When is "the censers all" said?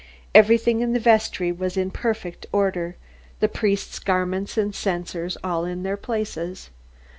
4.73-5.63